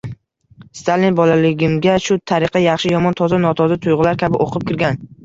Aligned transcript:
Stalin 0.77 1.17
bolaligimga 1.19 1.97
shu 2.05 2.17
tariqa 2.31 2.63
yaxshi-yomon, 2.63 3.19
toza-notoza 3.21 3.79
tuyg’ular 3.85 4.19
kabi 4.25 4.41
oqib 4.49 4.67
kirgan. 4.73 4.99